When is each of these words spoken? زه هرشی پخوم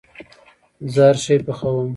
زه 0.93 1.01
هرشی 1.09 1.37
پخوم 1.47 1.87